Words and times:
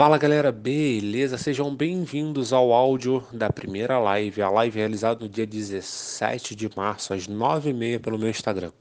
Fala 0.00 0.16
galera, 0.16 0.50
beleza? 0.50 1.36
Sejam 1.36 1.76
bem-vindos 1.76 2.54
ao 2.54 2.72
áudio 2.72 3.22
da 3.34 3.50
primeira 3.50 3.98
live, 3.98 4.40
a 4.40 4.48
live 4.48 4.78
realizada 4.78 5.20
no 5.20 5.28
dia 5.28 5.46
17 5.46 6.54
de 6.54 6.70
março, 6.74 7.12
às 7.12 7.28
9h30 7.28 8.00
pelo 8.00 8.18
meu 8.18 8.30
Instagram. 8.30 8.72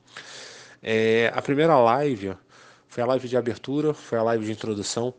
É, 0.82 1.30
a 1.36 1.42
primeira 1.42 1.78
live 1.78 2.38
foi 2.88 3.04
a 3.04 3.06
live 3.06 3.28
de 3.28 3.36
abertura, 3.36 3.94
foi 3.94 4.18
a 4.18 4.24
live 4.24 4.46
de 4.46 4.54
introdução, 4.54 5.14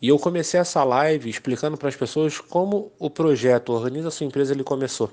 e 0.00 0.08
eu 0.08 0.18
comecei 0.18 0.58
essa 0.58 0.82
live 0.84 1.28
explicando 1.28 1.76
para 1.76 1.90
as 1.90 1.96
pessoas 1.96 2.38
como 2.40 2.90
o 2.98 3.10
projeto 3.10 3.74
Organiza 3.74 4.10
Sua 4.10 4.26
Empresa 4.26 4.54
ele 4.54 4.64
começou. 4.64 5.10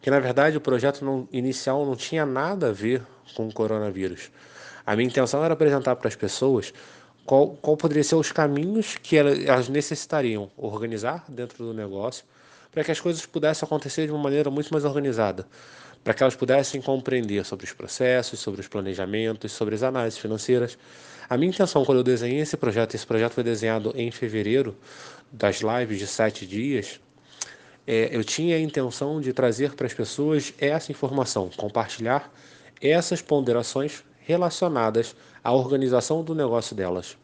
Que 0.00 0.10
na 0.10 0.20
verdade 0.20 0.56
o 0.56 0.60
projeto 0.62 1.04
não, 1.04 1.28
inicial 1.30 1.84
não 1.84 1.96
tinha 1.96 2.24
nada 2.24 2.70
a 2.70 2.72
ver 2.72 3.02
com 3.34 3.46
o 3.46 3.52
coronavírus. 3.52 4.30
A 4.86 4.96
minha 4.96 5.06
intenção 5.06 5.44
era 5.44 5.52
apresentar 5.52 5.96
para 5.96 6.08
as 6.08 6.16
pessoas 6.16 6.72
qual, 7.30 7.50
qual 7.62 7.76
poderia 7.76 8.02
ser 8.02 8.16
os 8.16 8.32
caminhos 8.32 8.96
que 9.00 9.16
elas 9.16 9.68
necessitariam 9.68 10.50
organizar 10.56 11.24
dentro 11.28 11.64
do 11.64 11.72
negócio 11.72 12.24
para 12.72 12.82
que 12.82 12.90
as 12.90 12.98
coisas 12.98 13.24
pudessem 13.24 13.64
acontecer 13.64 14.06
de 14.06 14.12
uma 14.12 14.20
maneira 14.20 14.50
muito 14.50 14.72
mais 14.72 14.84
organizada, 14.84 15.46
para 16.02 16.12
que 16.12 16.24
elas 16.24 16.34
pudessem 16.34 16.82
compreender 16.82 17.44
sobre 17.46 17.66
os 17.66 17.72
processos, 17.72 18.40
sobre 18.40 18.60
os 18.60 18.66
planejamentos, 18.66 19.52
sobre 19.52 19.76
as 19.76 19.84
análises 19.84 20.18
financeiras. 20.18 20.76
A 21.28 21.36
minha 21.36 21.50
intenção 21.50 21.84
quando 21.84 21.98
eu 21.98 22.02
desenhei 22.02 22.40
esse 22.40 22.56
projeto, 22.56 22.96
esse 22.96 23.06
projeto 23.06 23.34
foi 23.34 23.44
desenhado 23.44 23.92
em 23.94 24.10
fevereiro, 24.10 24.76
das 25.30 25.60
lives 25.60 26.00
de 26.00 26.08
sete 26.08 26.44
dias, 26.44 26.98
é, 27.86 28.08
eu 28.10 28.24
tinha 28.24 28.56
a 28.56 28.60
intenção 28.60 29.20
de 29.20 29.32
trazer 29.32 29.74
para 29.74 29.86
as 29.86 29.94
pessoas 29.94 30.52
essa 30.58 30.90
informação, 30.90 31.48
compartilhar 31.56 32.28
essas 32.82 33.22
ponderações 33.22 34.02
relacionadas 34.30 35.14
à 35.42 35.52
organização 35.52 36.22
do 36.22 36.34
negócio 36.34 36.74
delas. 36.74 37.16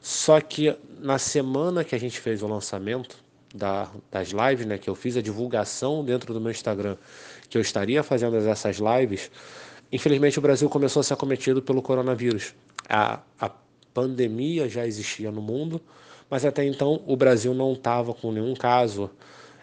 Só 0.00 0.40
que 0.40 0.76
na 1.00 1.18
semana 1.18 1.84
que 1.84 1.94
a 1.94 1.98
gente 1.98 2.20
fez 2.20 2.42
o 2.42 2.46
lançamento 2.46 3.16
da, 3.54 3.88
das 4.10 4.28
lives, 4.28 4.66
né, 4.66 4.78
que 4.78 4.88
eu 4.88 4.94
fiz 4.94 5.16
a 5.16 5.22
divulgação 5.22 6.04
dentro 6.04 6.32
do 6.32 6.40
meu 6.40 6.50
Instagram, 6.50 6.96
que 7.48 7.56
eu 7.56 7.62
estaria 7.62 8.02
fazendo 8.02 8.36
essas 8.36 8.78
lives, 8.78 9.30
infelizmente 9.90 10.38
o 10.38 10.42
Brasil 10.42 10.68
começou 10.68 11.00
a 11.00 11.02
ser 11.02 11.14
acometido 11.14 11.62
pelo 11.62 11.82
coronavírus. 11.82 12.54
A, 12.88 13.20
a 13.40 13.50
pandemia 13.92 14.68
já 14.68 14.86
existia 14.86 15.30
no 15.30 15.42
mundo, 15.42 15.80
mas 16.30 16.44
até 16.44 16.64
então 16.64 17.02
o 17.06 17.16
Brasil 17.16 17.54
não 17.54 17.72
estava 17.72 18.14
com 18.14 18.30
nenhum 18.32 18.54
caso 18.54 19.10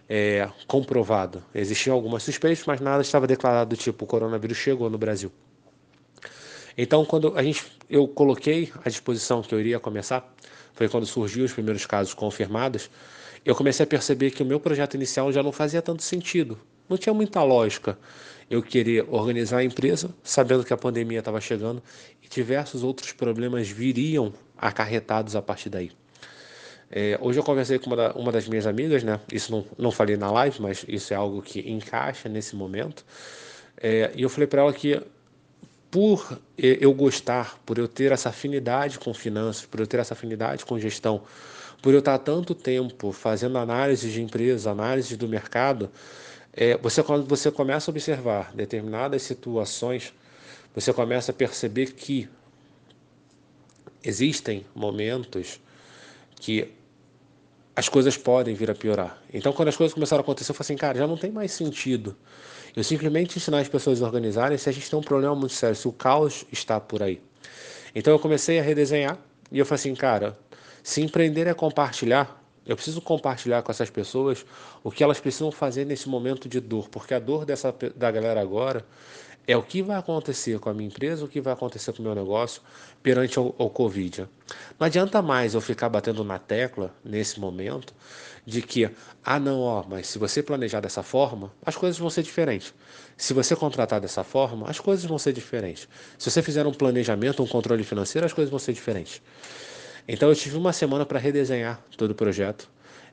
é, 0.09 0.49
comprovado. 0.67 1.43
Existiam 1.53 1.95
algumas 1.95 2.23
suspeitas, 2.23 2.65
mas 2.65 2.79
nada 2.79 3.01
estava 3.01 3.27
declarado 3.27 3.75
do 3.75 3.77
tipo 3.77 4.05
o 4.05 4.07
coronavírus 4.07 4.57
chegou 4.57 4.89
no 4.89 4.97
Brasil. 4.97 5.31
Então, 6.77 7.05
quando 7.05 7.37
a 7.37 7.43
gente, 7.43 7.63
eu 7.89 8.07
coloquei 8.07 8.71
à 8.83 8.89
disposição 8.89 9.41
que 9.41 9.53
eu 9.53 9.59
iria 9.59 9.79
começar, 9.79 10.33
foi 10.73 10.89
quando 10.89 11.05
surgiu 11.05 11.45
os 11.45 11.53
primeiros 11.53 11.85
casos 11.85 12.13
confirmados, 12.13 12.89
eu 13.45 13.55
comecei 13.55 13.83
a 13.83 13.87
perceber 13.87 14.31
que 14.31 14.43
o 14.43 14.45
meu 14.45 14.59
projeto 14.59 14.95
inicial 14.95 15.31
já 15.31 15.41
não 15.41 15.51
fazia 15.51 15.81
tanto 15.81 16.03
sentido. 16.03 16.57
Não 16.89 16.97
tinha 16.97 17.13
muita 17.13 17.41
lógica 17.43 17.97
eu 18.49 18.61
querer 18.61 19.05
organizar 19.09 19.59
a 19.59 19.63
empresa, 19.63 20.09
sabendo 20.23 20.63
que 20.63 20.73
a 20.73 20.77
pandemia 20.77 21.19
estava 21.19 21.41
chegando 21.41 21.81
e 22.21 22.27
diversos 22.27 22.83
outros 22.83 23.11
problemas 23.11 23.67
viriam 23.67 24.33
acarretados 24.57 25.35
a 25.35 25.41
partir 25.41 25.69
daí. 25.69 25.91
É, 26.91 27.17
hoje 27.19 27.39
eu 27.39 27.43
conversei 27.43 27.79
com 27.79 27.87
uma, 27.87 27.95
da, 27.95 28.13
uma, 28.13 28.31
das 28.31 28.47
minhas 28.47 28.67
amigas, 28.67 29.03
né? 29.03 29.19
Isso 29.31 29.51
não, 29.51 29.65
não 29.77 29.91
falei 29.91 30.15
na 30.15 30.31
live, 30.31 30.61
mas 30.61 30.85
isso 30.87 31.13
é 31.13 31.15
algo 31.17 31.41
que 31.41 31.59
encaixa 31.69 32.29
nesse 32.29 32.55
momento. 32.55 33.03
É, 33.77 34.11
e 34.15 34.21
eu 34.21 34.29
falei 34.29 34.47
para 34.47 34.61
ela 34.61 34.73
que 34.73 35.01
por 35.95 36.41
eu 36.57 36.93
gostar, 36.93 37.57
por 37.65 37.77
eu 37.77 37.87
ter 37.87 38.11
essa 38.11 38.27
afinidade 38.27 38.99
com 38.99 39.13
finanças, 39.13 39.65
por 39.65 39.79
eu 39.79 39.87
ter 39.87 39.97
essa 39.97 40.13
afinidade 40.13 40.65
com 40.65 40.77
gestão, 40.77 41.21
por 41.81 41.93
eu 41.93 41.99
estar 41.99 42.17
tanto 42.17 42.53
tempo 42.53 43.13
fazendo 43.13 43.57
análise 43.57 44.11
de 44.11 44.21
empresa, 44.21 44.71
análise 44.71 45.15
do 45.15 45.25
mercado, 45.25 45.89
é, 46.51 46.77
você 46.79 47.01
quando 47.01 47.25
você 47.25 47.49
começa 47.49 47.89
a 47.89 47.93
observar 47.93 48.53
determinadas 48.53 49.21
situações, 49.21 50.13
você 50.75 50.91
começa 50.91 51.31
a 51.31 51.33
perceber 51.33 51.93
que 51.93 52.27
existem 54.03 54.65
momentos 54.75 55.61
que 56.35 56.73
as 57.73 57.87
coisas 57.87 58.17
podem 58.17 58.53
vir 58.53 58.69
a 58.69 58.75
piorar. 58.75 59.23
Então, 59.33 59.53
quando 59.53 59.69
as 59.69 59.77
coisas 59.77 59.93
começaram 59.93 60.19
a 60.19 60.23
acontecer, 60.23 60.51
eu 60.51 60.55
falei 60.55 60.65
assim, 60.65 60.75
cara, 60.75 60.97
já 60.97 61.07
não 61.07 61.15
tem 61.15 61.31
mais 61.31 61.53
sentido 61.53 62.17
eu 62.75 62.83
simplesmente 62.83 63.37
ensinar 63.37 63.59
as 63.59 63.69
pessoas 63.69 64.01
a 64.01 64.05
organizarem 64.05 64.57
se 64.57 64.69
a 64.69 64.71
gente 64.71 64.89
tem 64.89 64.99
um 64.99 65.03
problema 65.03 65.33
muito 65.33 65.53
sério, 65.53 65.75
se 65.75 65.87
o 65.87 65.91
caos 65.91 66.45
está 66.51 66.79
por 66.79 67.01
aí. 67.01 67.21
Então 67.93 68.11
eu 68.11 68.19
comecei 68.19 68.59
a 68.59 68.61
redesenhar 68.61 69.17
e 69.51 69.59
eu 69.59 69.65
falei 69.65 69.79
assim, 69.79 69.95
cara, 69.95 70.37
se 70.83 71.01
empreender 71.01 71.47
é 71.47 71.53
compartilhar, 71.53 72.43
eu 72.65 72.75
preciso 72.75 72.99
compartilhar 72.99 73.61
com 73.61 73.71
essas 73.71 73.89
pessoas 73.89 74.45
o 74.83 74.91
que 74.91 75.03
elas 75.03 75.19
precisam 75.19 75.51
fazer 75.51 75.85
nesse 75.85 76.09
momento 76.09 76.49
de 76.49 76.59
dor, 76.59 76.89
porque 76.89 77.13
a 77.13 77.19
dor 77.19 77.45
dessa 77.45 77.73
da 77.95 78.11
galera 78.11 78.41
agora 78.41 78.85
é 79.47 79.55
o 79.55 79.63
que 79.63 79.81
vai 79.81 79.97
acontecer 79.97 80.59
com 80.59 80.69
a 80.69 80.73
minha 80.73 80.87
empresa, 80.87 81.25
o 81.25 81.27
que 81.27 81.41
vai 81.41 81.53
acontecer 81.53 81.93
com 81.93 81.99
o 81.99 82.05
meu 82.05 82.15
negócio 82.15 82.61
perante 83.01 83.39
o, 83.39 83.53
o 83.57 83.69
Covid. 83.69 84.27
Não 84.79 84.87
adianta 84.87 85.21
mais 85.21 85.53
eu 85.53 85.61
ficar 85.61 85.89
batendo 85.89 86.23
na 86.23 86.39
tecla 86.39 86.93
nesse 87.03 87.39
momento 87.39 87.93
de 88.45 88.61
que, 88.61 88.89
ah 89.23 89.39
não, 89.39 89.59
ó, 89.61 89.83
mas 89.87 90.07
se 90.07 90.19
você 90.19 90.43
planejar 90.43 90.79
dessa 90.79 91.01
forma, 91.01 91.51
as 91.65 91.75
coisas 91.75 91.97
vão 91.97 92.09
ser 92.09 92.23
diferentes. 92.23 92.73
Se 93.17 93.33
você 93.33 93.55
contratar 93.55 93.99
dessa 93.99 94.23
forma, 94.23 94.69
as 94.69 94.79
coisas 94.79 95.05
vão 95.05 95.17
ser 95.17 95.33
diferentes. 95.33 95.87
Se 96.17 96.29
você 96.29 96.41
fizer 96.41 96.65
um 96.65 96.73
planejamento, 96.73 97.41
um 97.41 97.47
controle 97.47 97.83
financeiro, 97.83 98.25
as 98.25 98.33
coisas 98.33 98.49
vão 98.49 98.59
ser 98.59 98.73
diferentes. 98.73 99.21
Então 100.07 100.29
eu 100.29 100.35
tive 100.35 100.57
uma 100.57 100.71
semana 100.71 101.05
para 101.05 101.17
redesenhar 101.17 101.81
todo 101.97 102.11
o 102.11 102.15
projeto 102.15 102.69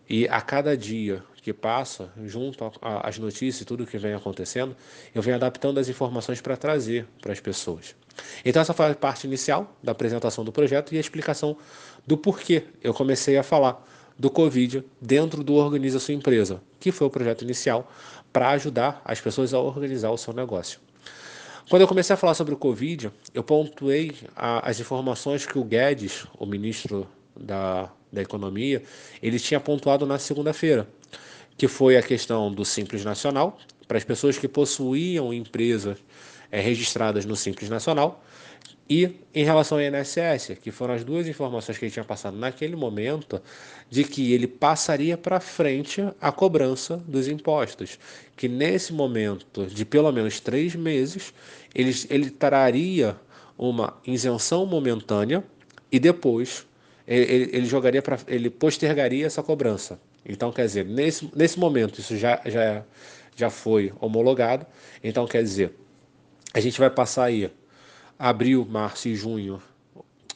e 0.08 0.28
a 0.28 0.40
cada 0.40 0.76
dia 0.76 1.22
que 1.42 1.52
passa, 1.52 2.12
junto 2.24 2.70
às 2.80 3.18
notícias 3.18 3.60
e 3.60 3.64
tudo 3.64 3.84
que 3.84 3.98
vem 3.98 4.14
acontecendo, 4.14 4.76
eu 5.12 5.20
venho 5.20 5.36
adaptando 5.36 5.78
as 5.78 5.88
informações 5.88 6.40
para 6.40 6.56
trazer 6.56 7.06
para 7.20 7.32
as 7.32 7.40
pessoas. 7.40 7.96
Então 8.44 8.62
essa 8.62 8.72
foi 8.72 8.90
a 8.90 8.94
parte 8.94 9.26
inicial 9.26 9.74
da 9.82 9.92
apresentação 9.92 10.44
do 10.44 10.52
projeto 10.52 10.92
e 10.94 10.98
a 10.98 11.00
explicação 11.00 11.56
do 12.06 12.16
porquê 12.16 12.64
eu 12.82 12.94
comecei 12.94 13.36
a 13.36 13.42
falar 13.42 13.84
do 14.18 14.30
Covid 14.30 14.84
dentro 15.00 15.42
do 15.42 15.54
Organiza 15.54 15.98
Sua 15.98 16.14
Empresa, 16.14 16.62
que 16.78 16.92
foi 16.92 17.06
o 17.06 17.10
projeto 17.10 17.42
inicial 17.42 17.90
para 18.32 18.50
ajudar 18.50 19.02
as 19.04 19.20
pessoas 19.20 19.52
a 19.52 19.58
organizar 19.58 20.10
o 20.10 20.18
seu 20.18 20.32
negócio. 20.32 20.78
Quando 21.68 21.82
eu 21.82 21.88
comecei 21.88 22.14
a 22.14 22.16
falar 22.16 22.34
sobre 22.34 22.54
o 22.54 22.56
Covid, 22.56 23.10
eu 23.32 23.42
pontuei 23.42 24.14
a, 24.36 24.68
as 24.68 24.78
informações 24.78 25.46
que 25.46 25.58
o 25.58 25.64
Guedes, 25.64 26.26
o 26.38 26.44
ministro 26.44 27.08
da, 27.36 27.90
da 28.12 28.22
Economia, 28.22 28.82
ele 29.22 29.38
tinha 29.38 29.60
pontuado 29.60 30.06
na 30.06 30.18
segunda-feira, 30.18 30.88
que 31.56 31.68
foi 31.68 31.96
a 31.96 32.02
questão 32.02 32.52
do 32.52 32.64
Simples 32.64 33.04
Nacional, 33.04 33.58
para 33.86 33.98
as 33.98 34.04
pessoas 34.04 34.38
que 34.38 34.48
possuíam 34.48 35.32
empresas 35.32 35.98
é, 36.50 36.60
registradas 36.60 37.24
no 37.24 37.36
Simples 37.36 37.68
Nacional, 37.68 38.22
e 38.88 39.10
em 39.34 39.44
relação 39.44 39.78
ao 39.78 39.84
INSS, 39.84 40.58
que 40.60 40.70
foram 40.70 40.94
as 40.94 41.02
duas 41.04 41.26
informações 41.26 41.78
que 41.78 41.84
ele 41.84 41.92
tinha 41.92 42.04
passado 42.04 42.36
naquele 42.36 42.76
momento, 42.76 43.40
de 43.88 44.04
que 44.04 44.32
ele 44.32 44.46
passaria 44.46 45.16
para 45.16 45.40
frente 45.40 46.04
a 46.20 46.30
cobrança 46.30 46.96
dos 47.06 47.28
impostos, 47.28 47.98
que 48.36 48.48
nesse 48.48 48.92
momento 48.92 49.66
de 49.66 49.84
pelo 49.84 50.12
menos 50.12 50.40
três 50.40 50.74
meses, 50.74 51.32
ele, 51.74 51.94
ele 52.10 52.30
traria 52.30 53.16
uma 53.56 53.96
isenção 54.06 54.66
momentânea 54.66 55.42
e 55.90 55.98
depois 55.98 56.66
ele, 57.06 57.50
ele 57.52 57.66
jogaria 57.66 58.02
para 58.02 58.18
ele 58.26 58.50
postergaria 58.50 59.26
essa 59.26 59.42
cobrança. 59.42 60.00
Então, 60.24 60.52
quer 60.52 60.66
dizer, 60.66 60.84
nesse, 60.84 61.30
nesse 61.34 61.58
momento 61.58 62.00
isso 62.00 62.16
já, 62.16 62.40
já, 62.46 62.84
já 63.34 63.50
foi 63.50 63.92
homologado. 64.00 64.66
Então, 65.02 65.26
quer 65.26 65.42
dizer, 65.42 65.74
a 66.54 66.60
gente 66.60 66.78
vai 66.78 66.90
passar 66.90 67.24
aí 67.24 67.50
abril, 68.18 68.64
março 68.64 69.08
e 69.08 69.16
junho, 69.16 69.60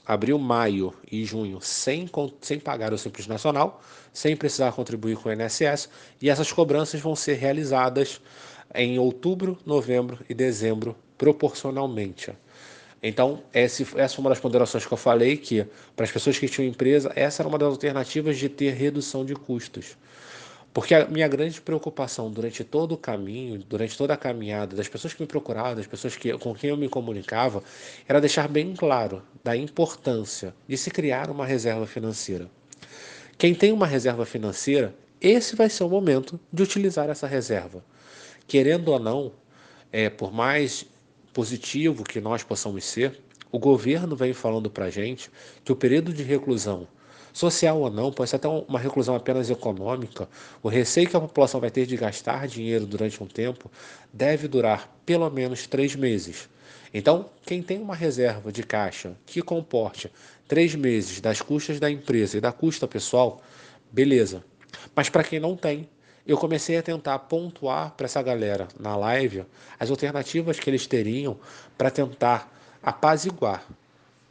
abril, 0.04 0.38
maio 0.38 0.94
e 1.10 1.24
junho 1.24 1.60
sem, 1.60 2.08
sem 2.40 2.58
pagar 2.58 2.92
o 2.92 2.98
Simples 2.98 3.26
Nacional, 3.26 3.80
sem 4.12 4.36
precisar 4.36 4.72
contribuir 4.72 5.16
com 5.16 5.28
o 5.28 5.32
INSS, 5.32 5.88
e 6.20 6.30
essas 6.30 6.52
cobranças 6.52 7.00
vão 7.00 7.14
ser 7.14 7.34
realizadas 7.34 8.20
em 8.74 8.98
outubro, 8.98 9.58
novembro 9.64 10.18
e 10.28 10.34
dezembro, 10.34 10.96
proporcionalmente. 11.18 12.32
Então, 13.02 13.42
essa 13.52 13.84
foi 13.84 14.18
uma 14.18 14.30
das 14.30 14.40
ponderações 14.40 14.86
que 14.86 14.92
eu 14.92 14.96
falei, 14.96 15.36
que 15.36 15.66
para 15.94 16.04
as 16.04 16.10
pessoas 16.10 16.38
que 16.38 16.48
tinham 16.48 16.68
empresa, 16.68 17.12
essa 17.14 17.42
era 17.42 17.48
uma 17.48 17.58
das 17.58 17.68
alternativas 17.68 18.38
de 18.38 18.48
ter 18.48 18.72
redução 18.72 19.24
de 19.24 19.34
custos. 19.34 19.96
Porque 20.72 20.94
a 20.94 21.06
minha 21.06 21.26
grande 21.26 21.58
preocupação 21.60 22.30
durante 22.30 22.62
todo 22.62 22.92
o 22.92 22.98
caminho, 22.98 23.58
durante 23.66 23.96
toda 23.96 24.12
a 24.12 24.16
caminhada, 24.16 24.76
das 24.76 24.88
pessoas 24.88 25.14
que 25.14 25.22
me 25.22 25.26
procuravam, 25.26 25.76
das 25.76 25.86
pessoas 25.86 26.16
que, 26.16 26.36
com 26.36 26.54
quem 26.54 26.70
eu 26.70 26.76
me 26.76 26.88
comunicava, 26.88 27.62
era 28.06 28.20
deixar 28.20 28.46
bem 28.46 28.74
claro 28.74 29.22
da 29.42 29.56
importância 29.56 30.54
de 30.68 30.76
se 30.76 30.90
criar 30.90 31.30
uma 31.30 31.46
reserva 31.46 31.86
financeira. 31.86 32.50
Quem 33.38 33.54
tem 33.54 33.72
uma 33.72 33.86
reserva 33.86 34.26
financeira, 34.26 34.94
esse 35.18 35.56
vai 35.56 35.70
ser 35.70 35.84
o 35.84 35.88
momento 35.88 36.38
de 36.52 36.62
utilizar 36.62 37.08
essa 37.08 37.26
reserva. 37.26 37.82
Querendo 38.46 38.88
ou 38.88 38.98
não, 38.98 39.32
é, 39.90 40.10
por 40.10 40.30
mais 40.30 40.84
positivo 41.36 42.02
que 42.02 42.18
nós 42.18 42.42
possamos 42.42 42.82
ser, 42.86 43.20
o 43.52 43.58
governo 43.58 44.16
vem 44.16 44.32
falando 44.32 44.70
para 44.70 44.88
gente 44.88 45.30
que 45.62 45.70
o 45.70 45.76
período 45.76 46.10
de 46.10 46.22
reclusão 46.22 46.88
social 47.30 47.78
ou 47.78 47.90
não, 47.90 48.10
pode 48.10 48.30
ser 48.30 48.36
até 48.36 48.48
uma 48.48 48.78
reclusão 48.78 49.14
apenas 49.14 49.50
econômica, 49.50 50.26
o 50.62 50.68
receio 50.70 51.06
que 51.06 51.14
a 51.14 51.20
população 51.20 51.60
vai 51.60 51.70
ter 51.70 51.84
de 51.84 51.94
gastar 51.94 52.48
dinheiro 52.48 52.86
durante 52.86 53.22
um 53.22 53.26
tempo 53.26 53.70
deve 54.10 54.48
durar 54.48 54.90
pelo 55.04 55.28
menos 55.28 55.66
três 55.66 55.94
meses. 55.94 56.48
Então, 56.94 57.28
quem 57.44 57.62
tem 57.62 57.82
uma 57.82 57.94
reserva 57.94 58.50
de 58.50 58.62
caixa 58.62 59.14
que 59.26 59.42
comporte 59.42 60.10
três 60.48 60.74
meses 60.74 61.20
das 61.20 61.42
custas 61.42 61.78
da 61.78 61.90
empresa 61.90 62.38
e 62.38 62.40
da 62.40 62.50
custa 62.50 62.88
pessoal, 62.88 63.42
beleza. 63.92 64.42
Mas 64.94 65.10
para 65.10 65.22
quem 65.22 65.38
não 65.38 65.54
tem, 65.54 65.86
eu 66.26 66.36
comecei 66.36 66.76
a 66.76 66.82
tentar 66.82 67.18
pontuar 67.20 67.92
para 67.92 68.06
essa 68.06 68.20
galera 68.20 68.66
na 68.78 68.96
live 68.96 69.44
as 69.78 69.90
alternativas 69.90 70.58
que 70.58 70.68
eles 70.68 70.86
teriam 70.86 71.38
para 71.78 71.90
tentar 71.90 72.52
apaziguar 72.82 73.64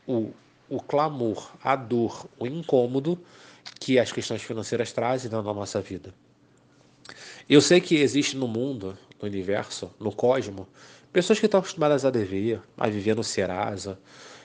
o, 0.05 0.31
o 0.69 0.81
clamor, 0.81 1.51
a 1.63 1.75
dor, 1.75 2.27
o 2.37 2.45
incômodo 2.45 3.17
que 3.79 3.97
as 3.97 4.11
questões 4.11 4.41
financeiras 4.41 4.91
trazem 4.91 5.31
na 5.31 5.41
nossa 5.41 5.81
vida. 5.81 6.13
Eu 7.49 7.61
sei 7.61 7.79
que 7.79 7.95
existe 7.95 8.35
no 8.35 8.47
mundo, 8.47 8.97
no 9.21 9.27
universo, 9.27 9.91
no 9.99 10.11
cosmo, 10.11 10.67
pessoas 11.13 11.39
que 11.39 11.45
estão 11.45 11.59
acostumadas 11.59 12.03
a 12.03 12.09
dever, 12.09 12.61
a 12.77 12.89
viver 12.89 13.15
no 13.15 13.23
Serasa 13.23 13.97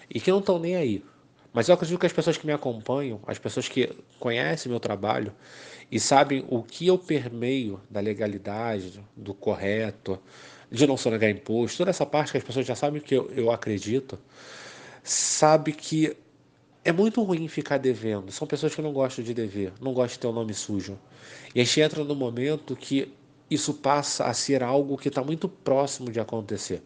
e 0.08 0.20
que 0.20 0.31
não 0.31 0.38
estão 0.38 0.58
nem 0.58 0.76
aí. 0.76 1.05
Mas 1.52 1.69
eu 1.69 1.75
acredito 1.75 1.99
que 1.99 2.06
as 2.06 2.12
pessoas 2.12 2.37
que 2.37 2.47
me 2.47 2.52
acompanham, 2.52 3.20
as 3.26 3.38
pessoas 3.38 3.69
que 3.69 3.93
conhecem 4.19 4.70
meu 4.70 4.81
trabalho 4.81 5.35
e 5.91 5.99
sabem 5.99 6.44
o 6.49 6.62
que 6.62 6.87
eu 6.87 6.97
permeio 6.97 7.81
da 7.91 8.00
legalidade, 8.00 9.05
do 9.17 9.35
correto, 9.35 10.19
de 10.70 10.87
não 10.87 10.97
sonegar 10.97 11.29
imposto, 11.29 11.79
toda 11.79 11.91
essa 11.91 12.06
parte 12.06 12.31
que 12.31 12.38
as 12.38 12.44
pessoas 12.44 12.64
já 12.64 12.76
sabem 12.76 13.00
que 13.00 13.14
eu, 13.14 13.29
eu 13.35 13.50
acredito, 13.50 14.19
sabe 15.02 15.73
que 15.73 16.17
é 16.85 16.93
muito 16.93 17.23
ruim 17.23 17.49
ficar 17.49 17.79
devendo. 17.79 18.31
São 18.31 18.47
pessoas 18.47 18.75
que 18.75 18.81
não 18.81 18.93
gostam 18.93 19.25
de 19.25 19.35
dever, 19.35 19.73
não 19.81 19.93
gostam 19.93 20.14
de 20.14 20.19
ter 20.20 20.26
o 20.29 20.31
um 20.31 20.35
nome 20.35 20.55
sujo. 20.55 20.99
E 21.55 21.61
a 21.61 21.64
gente 21.64 21.81
entra 21.81 22.05
no 22.05 22.14
momento 22.14 22.76
que 22.76 23.12
isso 23.50 23.75
passa 23.75 24.26
a 24.26 24.32
ser 24.32 24.62
algo 24.62 24.97
que 24.97 25.08
está 25.08 25.23
muito 25.25 25.49
próximo 25.49 26.11
de 26.12 26.20
acontecer. 26.20 26.82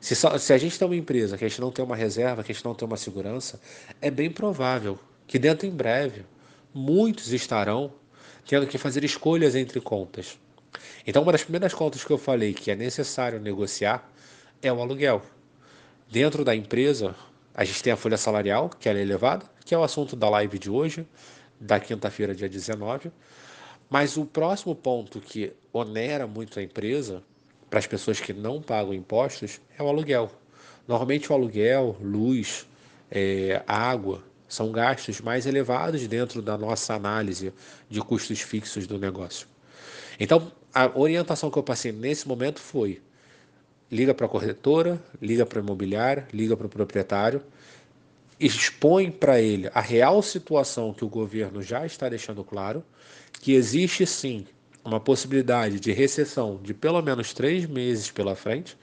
Se, 0.00 0.16
só, 0.16 0.36
se 0.38 0.52
a 0.52 0.58
gente 0.58 0.78
tem 0.78 0.88
uma 0.88 0.96
empresa 0.96 1.36
que 1.36 1.44
a 1.44 1.48
gente 1.48 1.60
não 1.60 1.70
tem 1.70 1.84
uma 1.84 1.94
reserva, 1.94 2.42
que 2.42 2.50
a 2.50 2.54
gente 2.54 2.64
não 2.64 2.74
tem 2.74 2.86
uma 2.88 2.96
segurança, 2.96 3.60
é 4.00 4.10
bem 4.10 4.30
provável 4.30 4.98
que 5.26 5.38
dentro 5.38 5.66
em 5.66 5.70
breve 5.70 6.24
muitos 6.72 7.32
estarão 7.32 7.92
tendo 8.46 8.66
que 8.66 8.78
fazer 8.78 9.04
escolhas 9.04 9.54
entre 9.54 9.80
contas. 9.80 10.38
Então, 11.06 11.22
uma 11.22 11.32
das 11.32 11.42
primeiras 11.42 11.74
contas 11.74 12.02
que 12.02 12.10
eu 12.10 12.18
falei 12.18 12.54
que 12.54 12.70
é 12.70 12.76
necessário 12.76 13.38
negociar 13.38 14.10
é 14.62 14.72
o 14.72 14.80
aluguel. 14.80 15.22
Dentro 16.10 16.44
da 16.44 16.54
empresa, 16.54 17.14
a 17.54 17.64
gente 17.64 17.82
tem 17.82 17.92
a 17.92 17.96
folha 17.96 18.16
salarial, 18.16 18.68
que 18.68 18.88
é 18.88 18.92
elevada, 18.92 19.46
que 19.64 19.74
é 19.74 19.78
o 19.78 19.84
assunto 19.84 20.16
da 20.16 20.28
live 20.28 20.58
de 20.58 20.70
hoje, 20.70 21.06
da 21.60 21.78
quinta-feira, 21.78 22.34
dia 22.34 22.48
19. 22.48 23.12
Mas 23.88 24.16
o 24.16 24.24
próximo 24.24 24.74
ponto 24.74 25.20
que 25.20 25.52
onera 25.72 26.26
muito 26.26 26.58
a 26.58 26.62
empresa 26.62 27.22
para 27.70 27.78
as 27.78 27.86
pessoas 27.86 28.18
que 28.18 28.32
não 28.32 28.60
pagam 28.60 28.92
impostos 28.92 29.60
é 29.78 29.82
o 29.82 29.88
aluguel. 29.88 30.30
Normalmente 30.88 31.30
o 31.30 31.34
aluguel, 31.34 31.96
luz, 32.02 32.66
é, 33.08 33.62
água 33.66 34.24
são 34.48 34.72
gastos 34.72 35.20
mais 35.20 35.46
elevados 35.46 36.04
dentro 36.08 36.42
da 36.42 36.58
nossa 36.58 36.94
análise 36.94 37.54
de 37.88 38.00
custos 38.00 38.40
fixos 38.40 38.88
do 38.88 38.98
negócio. 38.98 39.46
Então, 40.18 40.50
a 40.74 40.90
orientação 40.98 41.50
que 41.50 41.56
eu 41.56 41.62
passei 41.62 41.92
nesse 41.92 42.26
momento 42.26 42.60
foi: 42.60 43.00
liga 43.90 44.12
para 44.12 44.26
a 44.26 44.28
corretora, 44.28 45.00
liga 45.22 45.46
para 45.46 45.60
a 45.60 45.62
imobiliária, 45.62 46.26
liga 46.32 46.56
para 46.56 46.66
o 46.66 46.70
proprietário, 46.70 47.40
expõe 48.40 49.12
para 49.12 49.40
ele 49.40 49.70
a 49.72 49.80
real 49.80 50.20
situação 50.22 50.92
que 50.92 51.04
o 51.04 51.08
governo 51.08 51.62
já 51.62 51.86
está 51.86 52.08
deixando 52.08 52.42
claro, 52.42 52.82
que 53.40 53.52
existe 53.52 54.04
sim 54.04 54.44
uma 54.84 55.00
possibilidade 55.00 55.78
de 55.78 55.92
recessão 55.92 56.58
de 56.62 56.72
pelo 56.74 57.00
menos 57.02 57.32
três 57.32 57.66
meses 57.66 58.10
pela 58.10 58.34
frente, 58.34 58.76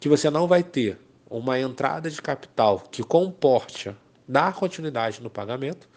que 0.00 0.08
você 0.08 0.30
não 0.30 0.46
vai 0.46 0.62
ter 0.62 0.98
uma 1.28 1.58
entrada 1.58 2.10
de 2.10 2.20
capital 2.20 2.80
que 2.90 3.02
comporte 3.02 3.94
dar 4.26 4.54
continuidade 4.54 5.22
no 5.22 5.30
pagamento 5.30 5.88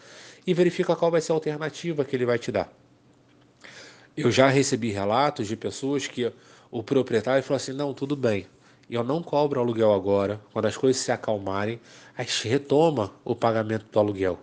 e 0.46 0.52
verifica 0.54 0.96
qual 0.96 1.10
vai 1.10 1.20
ser 1.20 1.32
a 1.32 1.34
alternativa 1.34 2.04
que 2.04 2.14
ele 2.14 2.26
vai 2.26 2.38
te 2.38 2.52
dar. 2.52 2.72
Eu 4.16 4.30
já 4.30 4.48
recebi 4.48 4.90
relatos 4.90 5.48
de 5.48 5.56
pessoas 5.56 6.06
que 6.06 6.32
o 6.70 6.82
proprietário 6.82 7.42
falou 7.42 7.56
assim: 7.56 7.72
não, 7.72 7.92
tudo 7.92 8.14
bem, 8.14 8.46
eu 8.88 9.02
não 9.02 9.22
cobro 9.22 9.60
aluguel 9.60 9.92
agora, 9.92 10.40
quando 10.52 10.66
as 10.66 10.76
coisas 10.76 11.00
se 11.02 11.10
acalmarem, 11.10 11.80
a 12.16 12.22
gente 12.22 12.46
retoma 12.46 13.12
o 13.24 13.34
pagamento 13.34 13.86
do 13.90 13.98
aluguel. 13.98 14.38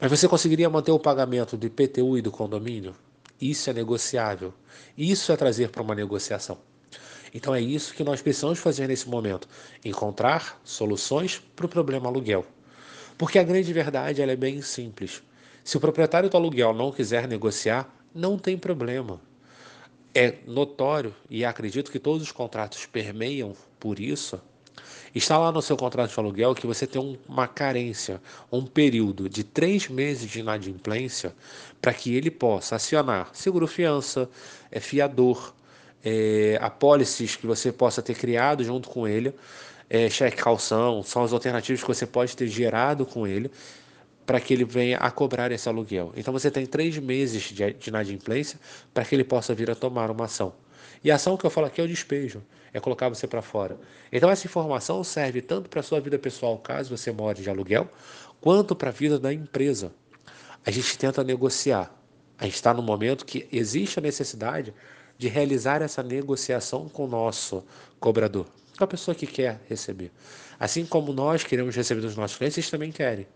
Mas 0.00 0.10
você 0.10 0.26
conseguiria 0.26 0.68
manter 0.68 0.90
o 0.90 0.98
pagamento 0.98 1.56
do 1.56 1.66
IPTU 1.66 2.18
e 2.18 2.22
do 2.22 2.30
condomínio? 2.32 2.94
Isso 3.42 3.68
é 3.68 3.72
negociável. 3.72 4.54
Isso 4.96 5.32
é 5.32 5.36
trazer 5.36 5.70
para 5.70 5.82
uma 5.82 5.96
negociação. 5.96 6.58
Então 7.34 7.52
é 7.52 7.60
isso 7.60 7.92
que 7.92 8.04
nós 8.04 8.22
precisamos 8.22 8.60
fazer 8.60 8.86
nesse 8.86 9.08
momento: 9.08 9.48
encontrar 9.84 10.60
soluções 10.62 11.42
para 11.56 11.66
o 11.66 11.68
problema 11.68 12.08
aluguel. 12.08 12.46
Porque 13.18 13.40
a 13.40 13.42
grande 13.42 13.72
verdade 13.72 14.22
é 14.22 14.36
bem 14.36 14.62
simples. 14.62 15.24
Se 15.64 15.76
o 15.76 15.80
proprietário 15.80 16.30
do 16.30 16.36
aluguel 16.36 16.72
não 16.72 16.92
quiser 16.92 17.26
negociar, 17.26 17.92
não 18.14 18.38
tem 18.38 18.56
problema. 18.56 19.20
É 20.14 20.36
notório, 20.46 21.12
e 21.28 21.44
acredito 21.44 21.90
que 21.90 21.98
todos 21.98 22.22
os 22.22 22.30
contratos 22.30 22.86
permeiam 22.86 23.56
por 23.80 23.98
isso, 23.98 24.40
Está 25.14 25.36
lá 25.36 25.52
no 25.52 25.60
seu 25.60 25.76
contrato 25.76 26.10
de 26.10 26.18
aluguel 26.18 26.54
que 26.54 26.66
você 26.66 26.86
tem 26.86 27.18
uma 27.28 27.46
carência, 27.46 28.20
um 28.50 28.64
período 28.64 29.28
de 29.28 29.44
três 29.44 29.88
meses 29.88 30.30
de 30.30 30.40
inadimplência 30.40 31.34
para 31.82 31.92
que 31.92 32.14
ele 32.14 32.30
possa 32.30 32.76
acionar 32.76 33.28
seguro-fiança, 33.34 34.28
é, 34.70 34.80
fiador, 34.80 35.52
é, 36.02 36.58
apólices 36.62 37.36
que 37.36 37.46
você 37.46 37.70
possa 37.70 38.00
ter 38.00 38.14
criado 38.14 38.64
junto 38.64 38.88
com 38.88 39.06
ele, 39.06 39.34
é, 39.90 40.08
cheque 40.08 40.38
calção, 40.38 41.02
são 41.02 41.22
as 41.22 41.32
alternativas 41.32 41.82
que 41.82 41.88
você 41.88 42.06
pode 42.06 42.34
ter 42.34 42.46
gerado 42.48 43.04
com 43.04 43.26
ele 43.26 43.50
para 44.24 44.40
que 44.40 44.54
ele 44.54 44.64
venha 44.64 44.96
a 44.96 45.10
cobrar 45.10 45.52
esse 45.52 45.68
aluguel. 45.68 46.12
Então 46.16 46.32
você 46.32 46.50
tem 46.50 46.64
três 46.64 46.96
meses 46.96 47.42
de, 47.42 47.72
de 47.74 47.90
inadimplência 47.90 48.58
para 48.94 49.04
que 49.04 49.14
ele 49.14 49.24
possa 49.24 49.54
vir 49.54 49.70
a 49.70 49.74
tomar 49.74 50.10
uma 50.10 50.24
ação. 50.24 50.54
E 51.02 51.10
a 51.10 51.16
ação 51.16 51.36
que 51.36 51.44
eu 51.44 51.50
falo 51.50 51.66
aqui 51.66 51.80
é 51.80 51.84
o 51.84 51.88
despejo, 51.88 52.42
é 52.72 52.80
colocar 52.80 53.08
você 53.08 53.26
para 53.26 53.42
fora. 53.42 53.78
Então 54.10 54.30
essa 54.30 54.46
informação 54.46 55.02
serve 55.02 55.42
tanto 55.42 55.68
para 55.68 55.80
a 55.80 55.82
sua 55.82 56.00
vida 56.00 56.18
pessoal, 56.18 56.58
caso 56.58 56.96
você 56.96 57.10
more 57.10 57.40
de 57.40 57.48
aluguel, 57.48 57.88
quanto 58.40 58.74
para 58.74 58.88
a 58.88 58.92
vida 58.92 59.18
da 59.18 59.32
empresa. 59.32 59.92
A 60.64 60.70
gente 60.70 60.96
tenta 60.96 61.24
negociar. 61.24 61.92
A 62.38 62.44
gente 62.44 62.54
está 62.54 62.72
no 62.72 62.82
momento 62.82 63.24
que 63.24 63.48
existe 63.52 63.98
a 63.98 64.02
necessidade 64.02 64.74
de 65.18 65.28
realizar 65.28 65.82
essa 65.82 66.02
negociação 66.02 66.88
com 66.88 67.04
o 67.04 67.08
nosso 67.08 67.64
cobrador, 68.00 68.46
com 68.76 68.84
a 68.84 68.86
pessoa 68.86 69.14
que 69.14 69.26
quer 69.26 69.60
receber. 69.68 70.10
Assim 70.58 70.84
como 70.84 71.12
nós 71.12 71.44
queremos 71.44 71.74
receber 71.74 72.00
dos 72.00 72.16
nossos 72.16 72.36
clientes, 72.36 72.58
eles 72.58 72.70
também 72.70 72.90
querem. 72.90 73.26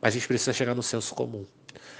Mas 0.00 0.14
a 0.14 0.18
gente 0.18 0.26
precisa 0.26 0.52
chegar 0.52 0.74
no 0.74 0.82
senso 0.82 1.14
comum. 1.14 1.44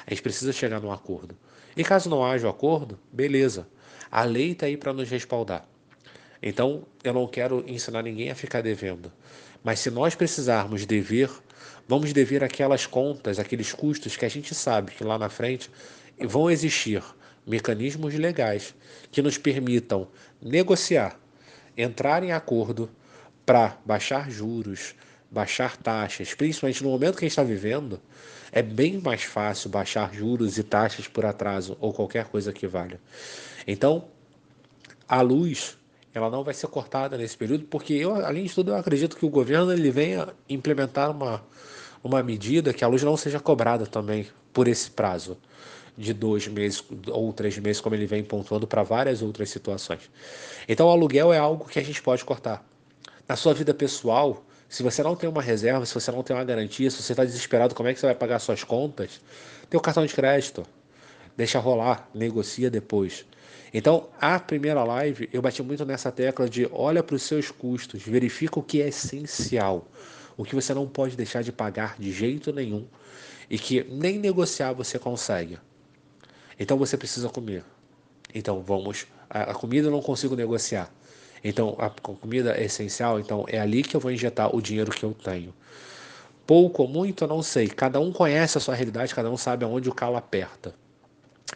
A 0.06 0.10
gente 0.10 0.22
precisa 0.22 0.52
chegar 0.52 0.80
num 0.80 0.90
acordo. 0.90 1.36
E 1.76 1.84
caso 1.84 2.08
não 2.08 2.24
haja 2.24 2.46
o 2.46 2.50
um 2.50 2.50
acordo, 2.50 2.98
beleza. 3.12 3.68
A 4.10 4.22
lei 4.22 4.52
está 4.52 4.66
aí 4.66 4.76
para 4.76 4.92
nos 4.92 5.08
respaldar. 5.10 5.66
Então, 6.42 6.84
eu 7.02 7.12
não 7.12 7.26
quero 7.26 7.64
ensinar 7.66 8.02
ninguém 8.02 8.30
a 8.30 8.34
ficar 8.34 8.62
devendo. 8.62 9.12
Mas 9.62 9.80
se 9.80 9.90
nós 9.90 10.14
precisarmos 10.14 10.86
dever, 10.86 11.30
vamos 11.86 12.12
dever 12.12 12.42
aquelas 12.42 12.86
contas, 12.86 13.38
aqueles 13.38 13.72
custos 13.72 14.16
que 14.16 14.24
a 14.24 14.28
gente 14.28 14.54
sabe 14.54 14.92
que 14.92 15.04
lá 15.04 15.18
na 15.18 15.28
frente 15.28 15.70
vão 16.18 16.50
existir 16.50 17.02
mecanismos 17.46 18.14
legais 18.14 18.74
que 19.10 19.20
nos 19.20 19.36
permitam 19.36 20.08
negociar, 20.40 21.18
entrar 21.76 22.22
em 22.22 22.32
acordo 22.32 22.90
para 23.44 23.76
baixar 23.84 24.30
juros, 24.30 24.94
baixar 25.30 25.76
taxas, 25.76 26.34
principalmente 26.34 26.82
no 26.82 26.90
momento 26.90 27.16
que 27.16 27.24
a 27.24 27.28
gente 27.28 27.32
está 27.32 27.42
vivendo, 27.42 28.00
é 28.52 28.62
bem 28.62 28.98
mais 28.98 29.22
fácil 29.22 29.70
baixar 29.70 30.12
juros 30.12 30.58
e 30.58 30.62
taxas 30.62 31.06
por 31.06 31.24
atraso 31.24 31.76
ou 31.80 31.92
qualquer 31.92 32.26
coisa 32.26 32.52
que 32.52 32.66
valha. 32.66 33.00
Então, 33.70 34.06
a 35.08 35.20
luz 35.20 35.78
ela 36.12 36.28
não 36.28 36.42
vai 36.42 36.52
ser 36.52 36.66
cortada 36.66 37.16
nesse 37.16 37.36
período, 37.36 37.66
porque 37.66 37.92
eu, 37.92 38.16
além 38.16 38.44
de 38.44 38.52
tudo, 38.52 38.72
eu 38.72 38.76
acredito 38.76 39.16
que 39.16 39.24
o 39.24 39.28
governo 39.28 39.72
ele 39.72 39.92
venha 39.92 40.28
implementar 40.48 41.12
uma, 41.12 41.40
uma 42.02 42.20
medida 42.20 42.72
que 42.72 42.82
a 42.82 42.88
luz 42.88 43.04
não 43.04 43.16
seja 43.16 43.38
cobrada 43.38 43.86
também 43.86 44.26
por 44.52 44.66
esse 44.66 44.90
prazo 44.90 45.38
de 45.96 46.12
dois 46.12 46.48
meses 46.48 46.82
ou 47.06 47.32
três 47.32 47.56
meses, 47.58 47.80
como 47.80 47.94
ele 47.94 48.06
vem 48.06 48.24
pontuando 48.24 48.66
para 48.66 48.82
várias 48.82 49.22
outras 49.22 49.50
situações. 49.50 50.10
Então, 50.68 50.88
o 50.88 50.90
aluguel 50.90 51.32
é 51.32 51.38
algo 51.38 51.68
que 51.68 51.78
a 51.78 51.84
gente 51.84 52.02
pode 52.02 52.24
cortar. 52.24 52.66
Na 53.28 53.36
sua 53.36 53.54
vida 53.54 53.72
pessoal, 53.72 54.44
se 54.68 54.82
você 54.82 55.00
não 55.00 55.14
tem 55.14 55.30
uma 55.30 55.42
reserva, 55.42 55.86
se 55.86 55.94
você 55.94 56.10
não 56.10 56.24
tem 56.24 56.34
uma 56.34 56.44
garantia, 56.44 56.90
se 56.90 57.00
você 57.00 57.12
está 57.12 57.24
desesperado, 57.24 57.72
como 57.72 57.88
é 57.88 57.94
que 57.94 58.00
você 58.00 58.06
vai 58.06 58.16
pagar 58.16 58.40
suas 58.40 58.64
contas? 58.64 59.20
Tem 59.68 59.78
o 59.78 59.80
cartão 59.80 60.04
de 60.04 60.12
crédito. 60.12 60.66
Deixa 61.36 61.60
rolar, 61.60 62.10
negocia 62.12 62.68
depois. 62.68 63.24
Então, 63.72 64.08
a 64.20 64.38
primeira 64.38 64.82
live, 64.82 65.28
eu 65.32 65.40
bati 65.40 65.62
muito 65.62 65.84
nessa 65.84 66.10
tecla 66.10 66.48
de 66.48 66.68
olha 66.72 67.02
para 67.02 67.14
os 67.14 67.22
seus 67.22 67.50
custos, 67.50 68.02
verifica 68.02 68.58
o 68.58 68.62
que 68.62 68.82
é 68.82 68.88
essencial, 68.88 69.86
o 70.36 70.44
que 70.44 70.54
você 70.54 70.74
não 70.74 70.88
pode 70.88 71.16
deixar 71.16 71.42
de 71.42 71.52
pagar 71.52 71.96
de 71.98 72.10
jeito 72.10 72.52
nenhum 72.52 72.86
e 73.48 73.58
que 73.58 73.84
nem 73.84 74.18
negociar 74.18 74.72
você 74.72 74.98
consegue. 74.98 75.58
Então 76.58 76.76
você 76.76 76.96
precisa 76.96 77.28
comer. 77.28 77.64
Então 78.34 78.60
vamos, 78.60 79.06
a, 79.28 79.50
a 79.50 79.54
comida 79.54 79.88
eu 79.88 79.92
não 79.92 80.02
consigo 80.02 80.34
negociar. 80.34 80.92
Então 81.42 81.76
a 81.78 81.88
comida 81.88 82.56
é 82.56 82.64
essencial, 82.64 83.20
então 83.20 83.44
é 83.48 83.58
ali 83.58 83.82
que 83.82 83.96
eu 83.96 84.00
vou 84.00 84.10
injetar 84.10 84.54
o 84.54 84.60
dinheiro 84.60 84.90
que 84.90 85.04
eu 85.04 85.14
tenho. 85.14 85.54
Pouco 86.46 86.82
ou 86.82 86.88
muito, 86.88 87.24
eu 87.24 87.28
não 87.28 87.42
sei. 87.42 87.68
Cada 87.68 88.00
um 88.00 88.12
conhece 88.12 88.58
a 88.58 88.60
sua 88.60 88.74
realidade, 88.74 89.14
cada 89.14 89.30
um 89.30 89.36
sabe 89.36 89.64
aonde 89.64 89.88
o 89.88 89.94
calo 89.94 90.16
aperta. 90.16 90.74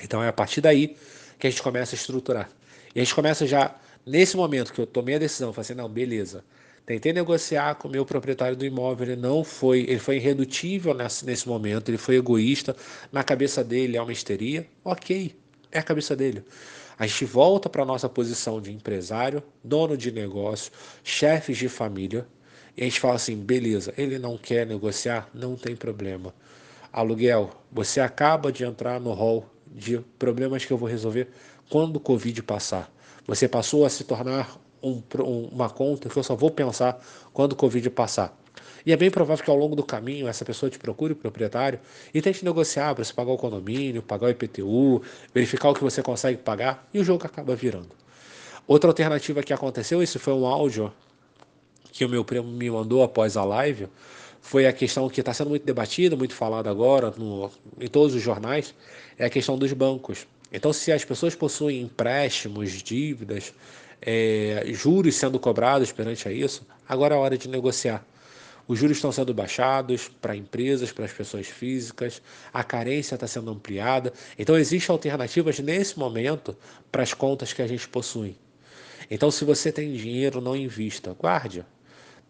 Então 0.02 0.22
é 0.22 0.28
a 0.28 0.32
partir 0.32 0.60
daí 0.60 0.96
que 1.38 1.46
a 1.46 1.50
gente 1.50 1.62
começa 1.62 1.94
a 1.94 1.96
estruturar. 1.96 2.48
E 2.94 3.00
a 3.00 3.04
gente 3.04 3.14
começa 3.14 3.46
já, 3.46 3.74
nesse 4.06 4.36
momento 4.36 4.72
que 4.72 4.80
eu 4.80 4.86
tomei 4.86 5.16
a 5.16 5.18
decisão, 5.18 5.52
falei 5.52 5.66
assim, 5.66 5.74
não, 5.74 5.88
beleza. 5.88 6.44
Tentei 6.86 7.12
negociar 7.12 7.76
com 7.76 7.88
o 7.88 7.90
meu 7.90 8.04
proprietário 8.04 8.56
do 8.56 8.64
imóvel, 8.64 9.08
ele 9.08 9.20
não 9.20 9.42
foi, 9.42 9.80
ele 9.80 9.98
foi 9.98 10.16
irredutível 10.16 10.92
nesse, 10.92 11.24
nesse 11.24 11.48
momento, 11.48 11.88
ele 11.88 11.96
foi 11.96 12.16
egoísta, 12.16 12.76
na 13.10 13.24
cabeça 13.24 13.64
dele 13.64 13.96
é 13.96 14.02
uma 14.02 14.12
histeria, 14.12 14.66
ok, 14.84 15.34
é 15.72 15.78
a 15.78 15.82
cabeça 15.82 16.14
dele. 16.14 16.44
A 16.98 17.06
gente 17.06 17.24
volta 17.24 17.68
para 17.68 17.82
a 17.82 17.86
nossa 17.86 18.08
posição 18.08 18.60
de 18.60 18.70
empresário, 18.70 19.42
dono 19.62 19.96
de 19.96 20.12
negócio, 20.12 20.70
chefes 21.02 21.56
de 21.56 21.68
família, 21.68 22.26
e 22.76 22.82
a 22.82 22.84
gente 22.84 23.00
fala 23.00 23.14
assim: 23.14 23.36
beleza, 23.36 23.92
ele 23.96 24.18
não 24.18 24.36
quer 24.36 24.66
negociar, 24.66 25.28
não 25.34 25.56
tem 25.56 25.74
problema. 25.74 26.34
Aluguel, 26.92 27.50
você 27.72 28.00
acaba 28.00 28.52
de 28.52 28.64
entrar 28.64 29.00
no 29.00 29.12
hall 29.12 29.50
de 29.74 29.98
problemas 30.18 30.64
que 30.64 30.72
eu 30.72 30.78
vou 30.78 30.88
resolver 30.88 31.28
quando 31.68 31.96
o 31.96 32.00
Covid 32.00 32.42
passar. 32.44 32.88
Você 33.26 33.48
passou 33.48 33.84
a 33.84 33.90
se 33.90 34.04
tornar 34.04 34.56
um, 34.82 35.02
uma 35.50 35.68
conta 35.68 36.08
que 36.08 36.16
eu 36.16 36.22
só 36.22 36.36
vou 36.36 36.50
pensar 36.50 37.02
quando 37.32 37.52
o 37.52 37.56
Covid 37.56 37.90
passar. 37.90 38.38
E 38.86 38.92
é 38.92 38.96
bem 38.96 39.10
provável 39.10 39.42
que 39.42 39.50
ao 39.50 39.56
longo 39.56 39.74
do 39.74 39.82
caminho 39.82 40.28
essa 40.28 40.44
pessoa 40.44 40.68
te 40.70 40.78
procure 40.78 41.14
o 41.14 41.16
proprietário 41.16 41.80
e 42.12 42.20
tente 42.20 42.44
negociar 42.44 42.94
para 42.94 43.02
você 43.02 43.12
pagar 43.12 43.32
o 43.32 43.36
condomínio, 43.36 44.02
pagar 44.02 44.26
o 44.26 44.30
IPTU, 44.30 45.02
verificar 45.34 45.70
o 45.70 45.74
que 45.74 45.82
você 45.82 46.02
consegue 46.02 46.38
pagar 46.38 46.86
e 46.92 47.00
o 47.00 47.04
jogo 47.04 47.24
acaba 47.26 47.56
virando. 47.56 47.90
Outra 48.66 48.90
alternativa 48.90 49.42
que 49.42 49.52
aconteceu, 49.52 50.02
esse 50.02 50.18
foi 50.18 50.34
um 50.34 50.46
áudio 50.46 50.92
que 51.92 52.04
o 52.04 52.08
meu 52.08 52.24
primo 52.24 52.48
me 52.48 52.70
mandou 52.70 53.02
após 53.02 53.36
a 53.36 53.44
live, 53.44 53.88
foi 54.44 54.66
a 54.66 54.72
questão 54.74 55.08
que 55.08 55.20
está 55.20 55.32
sendo 55.32 55.48
muito 55.48 55.64
debatida, 55.64 56.14
muito 56.14 56.34
falada 56.34 56.68
agora 56.70 57.10
no, 57.16 57.50
em 57.80 57.88
todos 57.88 58.14
os 58.14 58.20
jornais, 58.20 58.74
é 59.18 59.24
a 59.24 59.30
questão 59.30 59.56
dos 59.56 59.72
bancos. 59.72 60.26
Então, 60.52 60.70
se 60.70 60.92
as 60.92 61.02
pessoas 61.02 61.34
possuem 61.34 61.80
empréstimos, 61.80 62.70
dívidas, 62.70 63.54
é, 64.02 64.62
juros 64.66 65.14
sendo 65.14 65.40
cobrados 65.40 65.92
perante 65.92 66.28
a 66.28 66.30
isso, 66.30 66.62
agora 66.86 67.14
é 67.14 67.16
a 67.16 67.20
hora 67.22 67.38
de 67.38 67.48
negociar. 67.48 68.04
Os 68.68 68.78
juros 68.78 68.98
estão 68.98 69.10
sendo 69.10 69.32
baixados 69.32 70.08
para 70.20 70.36
empresas, 70.36 70.92
para 70.92 71.06
as 71.06 71.12
pessoas 71.12 71.46
físicas, 71.46 72.20
a 72.52 72.62
carência 72.62 73.14
está 73.14 73.26
sendo 73.26 73.50
ampliada. 73.50 74.12
Então, 74.38 74.58
existem 74.58 74.92
alternativas 74.92 75.58
nesse 75.58 75.98
momento 75.98 76.54
para 76.92 77.02
as 77.02 77.14
contas 77.14 77.54
que 77.54 77.62
a 77.62 77.66
gente 77.66 77.88
possui. 77.88 78.36
Então, 79.10 79.30
se 79.30 79.42
você 79.42 79.72
tem 79.72 79.94
dinheiro, 79.94 80.42
não 80.42 80.54
invista, 80.54 81.14
guarde. 81.14 81.64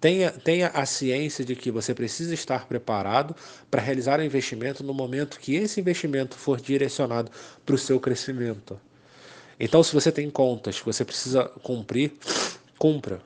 Tenha, 0.00 0.30
tenha 0.30 0.68
a 0.68 0.84
ciência 0.84 1.44
de 1.44 1.56
que 1.56 1.70
você 1.70 1.94
precisa 1.94 2.34
estar 2.34 2.66
preparado 2.66 3.34
para 3.70 3.80
realizar 3.80 4.18
o 4.18 4.22
um 4.22 4.26
investimento 4.26 4.84
no 4.84 4.92
momento 4.92 5.40
que 5.40 5.54
esse 5.54 5.80
investimento 5.80 6.36
for 6.36 6.60
direcionado 6.60 7.30
para 7.64 7.74
o 7.74 7.78
seu 7.78 7.98
crescimento. 7.98 8.78
Então, 9.58 9.82
se 9.82 9.94
você 9.94 10.12
tem 10.12 10.28
contas 10.28 10.78
que 10.78 10.84
você 10.84 11.04
precisa 11.04 11.44
cumprir, 11.62 12.12
cumpra. 12.78 13.20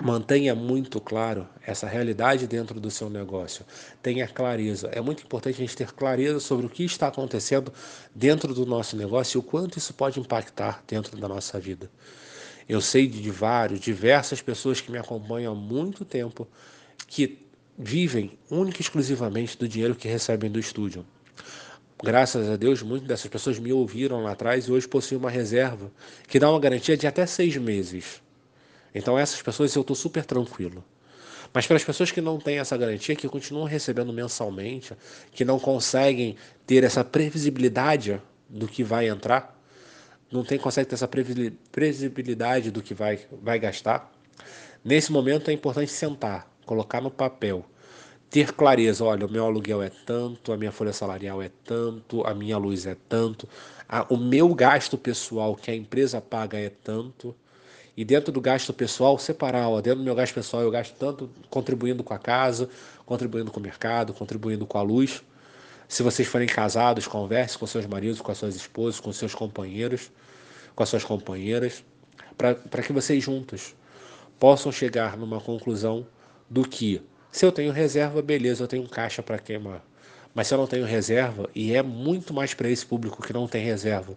Mantenha 0.00 0.54
muito 0.54 1.00
claro 1.00 1.46
essa 1.64 1.86
realidade 1.86 2.46
dentro 2.46 2.80
do 2.80 2.90
seu 2.90 3.08
negócio. 3.08 3.64
Tenha 4.02 4.26
clareza. 4.26 4.88
É 4.88 5.00
muito 5.00 5.22
importante 5.22 5.54
a 5.54 5.58
gente 5.58 5.76
ter 5.76 5.92
clareza 5.92 6.40
sobre 6.40 6.66
o 6.66 6.68
que 6.68 6.84
está 6.84 7.06
acontecendo 7.06 7.72
dentro 8.12 8.52
do 8.52 8.66
nosso 8.66 8.96
negócio 8.96 9.38
e 9.38 9.40
o 9.40 9.42
quanto 9.42 9.78
isso 9.78 9.94
pode 9.94 10.18
impactar 10.18 10.82
dentro 10.88 11.16
da 11.16 11.28
nossa 11.28 11.60
vida. 11.60 11.88
Eu 12.68 12.80
sei 12.80 13.06
de 13.06 13.30
vários, 13.30 13.80
diversas 13.80 14.40
pessoas 14.40 14.80
que 14.80 14.90
me 14.90 14.98
acompanham 14.98 15.52
há 15.52 15.56
muito 15.56 16.04
tempo 16.04 16.46
que 17.06 17.38
vivem 17.76 18.38
única 18.50 18.78
e 18.78 18.82
exclusivamente 18.82 19.56
do 19.58 19.68
dinheiro 19.68 19.94
que 19.94 20.08
recebem 20.08 20.50
do 20.50 20.58
estúdio. 20.58 21.04
Graças 22.02 22.48
a 22.48 22.56
Deus, 22.56 22.82
muitas 22.82 23.06
dessas 23.06 23.30
pessoas 23.30 23.58
me 23.58 23.72
ouviram 23.72 24.22
lá 24.22 24.32
atrás 24.32 24.66
e 24.66 24.72
hoje 24.72 24.88
possuem 24.88 25.20
uma 25.20 25.30
reserva 25.30 25.90
que 26.26 26.38
dá 26.38 26.50
uma 26.50 26.58
garantia 26.58 26.96
de 26.96 27.06
até 27.06 27.24
seis 27.26 27.56
meses. 27.56 28.20
Então 28.94 29.18
essas 29.18 29.40
pessoas 29.40 29.74
eu 29.74 29.82
estou 29.82 29.94
super 29.94 30.24
tranquilo. 30.24 30.84
Mas 31.54 31.66
para 31.66 31.76
as 31.76 31.84
pessoas 31.84 32.10
que 32.10 32.20
não 32.20 32.38
têm 32.38 32.58
essa 32.58 32.76
garantia, 32.76 33.14
que 33.14 33.28
continuam 33.28 33.66
recebendo 33.66 34.12
mensalmente, 34.12 34.94
que 35.32 35.44
não 35.44 35.58
conseguem 35.58 36.36
ter 36.66 36.82
essa 36.82 37.04
previsibilidade 37.04 38.20
do 38.48 38.66
que 38.66 38.82
vai 38.82 39.08
entrar, 39.08 39.61
não 40.32 40.42
tem, 40.42 40.58
consegue 40.58 40.88
ter 40.88 40.94
essa 40.94 41.08
previsibilidade 41.08 42.70
do 42.70 42.82
que 42.82 42.94
vai, 42.94 43.20
vai 43.42 43.58
gastar, 43.58 44.10
nesse 44.84 45.12
momento 45.12 45.50
é 45.50 45.52
importante 45.52 45.92
sentar, 45.92 46.50
colocar 46.64 47.00
no 47.00 47.10
papel, 47.10 47.64
ter 48.30 48.52
clareza, 48.52 49.04
olha, 49.04 49.26
o 49.26 49.30
meu 49.30 49.44
aluguel 49.44 49.82
é 49.82 49.90
tanto, 49.90 50.52
a 50.52 50.56
minha 50.56 50.72
folha 50.72 50.92
salarial 50.92 51.42
é 51.42 51.50
tanto, 51.64 52.26
a 52.26 52.32
minha 52.32 52.56
luz 52.56 52.86
é 52.86 52.96
tanto, 53.08 53.46
a, 53.86 54.06
o 54.08 54.16
meu 54.16 54.54
gasto 54.54 54.96
pessoal 54.96 55.54
que 55.54 55.70
a 55.70 55.74
empresa 55.74 56.20
paga 56.20 56.58
é 56.58 56.70
tanto, 56.70 57.36
e 57.94 58.04
dentro 58.04 58.32
do 58.32 58.40
gasto 58.40 58.72
pessoal, 58.72 59.18
separar, 59.18 59.68
ó, 59.68 59.80
dentro 59.82 59.98
do 59.98 60.04
meu 60.04 60.14
gasto 60.14 60.32
pessoal 60.32 60.62
eu 60.62 60.70
gasto 60.70 60.94
tanto 60.96 61.28
contribuindo 61.50 62.02
com 62.02 62.14
a 62.14 62.18
casa, 62.18 62.70
contribuindo 63.04 63.50
com 63.50 63.60
o 63.60 63.62
mercado, 63.62 64.14
contribuindo 64.14 64.66
com 64.66 64.78
a 64.78 64.82
luz. 64.82 65.22
Se 65.92 66.02
vocês 66.02 66.26
forem 66.26 66.48
casados, 66.48 67.06
converse 67.06 67.58
com 67.58 67.66
seus 67.66 67.84
maridos, 67.84 68.18
com 68.18 68.32
as 68.32 68.38
suas 68.38 68.56
esposas, 68.56 68.98
com 68.98 69.12
seus 69.12 69.34
companheiros, 69.34 70.10
com 70.74 70.82
as 70.82 70.88
suas 70.88 71.04
companheiras, 71.04 71.84
para 72.34 72.82
que 72.82 72.94
vocês 72.94 73.22
juntos 73.22 73.74
possam 74.40 74.72
chegar 74.72 75.18
numa 75.18 75.38
conclusão 75.38 76.06
do 76.48 76.66
que, 76.66 77.02
se 77.30 77.44
eu 77.44 77.52
tenho 77.52 77.70
reserva, 77.72 78.22
beleza, 78.22 78.64
eu 78.64 78.68
tenho 78.68 78.88
caixa 78.88 79.22
para 79.22 79.38
queimar. 79.38 79.84
Mas 80.34 80.46
se 80.46 80.54
eu 80.54 80.58
não 80.58 80.66
tenho 80.66 80.86
reserva, 80.86 81.50
e 81.54 81.74
é 81.74 81.82
muito 81.82 82.32
mais 82.32 82.54
para 82.54 82.70
esse 82.70 82.86
público 82.86 83.22
que 83.22 83.34
não 83.34 83.46
tem 83.46 83.62
reserva, 83.62 84.16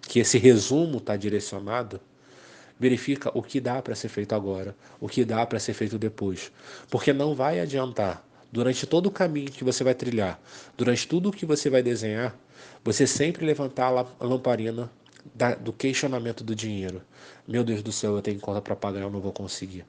que 0.00 0.18
esse 0.18 0.38
resumo 0.38 0.98
está 0.98 1.16
direcionado, 1.16 2.00
verifica 2.80 3.30
o 3.32 3.44
que 3.44 3.60
dá 3.60 3.80
para 3.80 3.94
ser 3.94 4.08
feito 4.08 4.34
agora, 4.34 4.74
o 4.98 5.06
que 5.06 5.24
dá 5.24 5.46
para 5.46 5.60
ser 5.60 5.72
feito 5.72 6.00
depois. 6.00 6.50
Porque 6.90 7.12
não 7.12 7.32
vai 7.32 7.60
adiantar, 7.60 8.26
durante 8.52 8.86
todo 8.86 9.06
o 9.06 9.10
caminho 9.10 9.50
que 9.50 9.64
você 9.64 9.82
vai 9.82 9.94
trilhar, 9.94 10.38
durante 10.76 11.08
tudo 11.08 11.30
o 11.30 11.32
que 11.32 11.46
você 11.46 11.70
vai 11.70 11.82
desenhar, 11.82 12.36
você 12.84 13.06
sempre 13.06 13.46
levantar 13.46 13.86
a 14.20 14.24
lamparina 14.24 14.90
da, 15.34 15.54
do 15.54 15.72
questionamento 15.72 16.44
do 16.44 16.54
dinheiro. 16.54 17.00
Meu 17.48 17.64
Deus 17.64 17.82
do 17.82 17.90
céu, 17.90 18.14
eu 18.14 18.22
tenho 18.22 18.38
conta 18.38 18.60
para 18.60 18.76
pagar, 18.76 19.00
eu 19.00 19.10
não 19.10 19.20
vou 19.20 19.32
conseguir. 19.32 19.86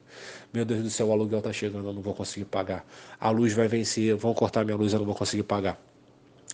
Meu 0.53 0.63
Deus 0.63 0.82
do 0.82 0.89
céu, 0.89 1.08
o 1.08 1.12
aluguel 1.12 1.39
está 1.39 1.51
chegando, 1.51 1.89
eu 1.89 1.93
não 1.93 2.01
vou 2.01 2.13
conseguir 2.13 2.46
pagar. 2.46 2.86
A 3.20 3.29
luz 3.29 3.53
vai 3.53 3.67
vencer, 3.67 4.15
vão 4.15 4.34
cortar 4.34 4.63
minha 4.63 4.77
luz, 4.77 4.93
eu 4.93 5.00
não 5.00 5.05
vou 5.05 5.15
conseguir 5.15 5.43
pagar. 5.43 5.79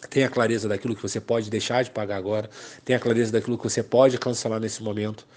Tenha 0.10 0.30
clareza 0.30 0.68
daquilo 0.68 0.96
que 0.96 1.02
você 1.02 1.20
pode 1.22 1.50
deixar 1.50 1.84
de 1.84 1.92
pagar 1.92 2.18
agora. 2.18 2.50
Tenha 2.84 3.00
clareza 3.00 3.32
daquilo 3.32 3.58
que 3.58 3.64
você 3.64 3.84
pode 3.84 4.18
cancelar 4.18 4.60
nesse 4.60 4.82
momento 4.82 5.28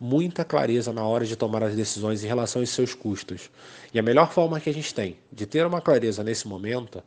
muita 0.00 0.44
clareza 0.44 0.92
na 0.92 1.04
hora 1.06 1.24
de 1.24 1.36
tomar 1.36 1.62
as 1.62 1.74
decisões 1.74 2.22
em 2.22 2.26
relação 2.26 2.60
aos 2.60 2.70
seus 2.70 2.94
custos. 2.94 3.50
E 3.92 3.98
a 3.98 4.02
melhor 4.02 4.30
forma 4.32 4.60
que 4.60 4.68
a 4.68 4.74
gente 4.74 4.92
tem 4.94 5.16
de 5.32 5.46
ter 5.46 5.66
uma 5.66 5.80
clareza 5.80 6.22
nesse 6.22 6.46
momento 6.48 7.02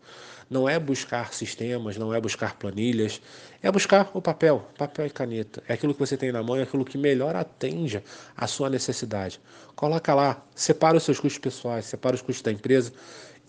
não 0.50 0.67
é 0.67 0.79
buscar 0.79 1.34
sistemas, 1.34 1.98
não 1.98 2.13
é 2.13 2.22
buscar 2.22 2.56
planilhas, 2.56 3.22
é 3.62 3.72
buscar 3.72 4.10
o 4.13 4.22
papel, 4.22 4.65
papel 4.77 5.06
e 5.06 5.10
caneta. 5.10 5.62
É 5.67 5.74
aquilo 5.74 5.94
que 5.94 6.00
você 6.00 6.15
tem 6.15 6.32
na 6.32 6.41
mão, 6.41 6.56
é 6.56 6.63
aquilo 6.63 6.86
que 6.86 6.98
melhor 6.98 7.36
atende 7.36 8.01
à 8.36 8.48
sua 8.48 8.70
necessidade. 8.70 9.39
Coloca 9.75 10.13
lá, 10.13 10.41
separa 10.56 10.98
os 10.98 11.03
seus 11.03 11.20
custos 11.20 11.39
pessoais, 11.39 11.86
separa 11.86 12.15
os 12.15 12.22
custos 12.22 12.41
da 12.41 12.51
empresa 12.51 12.94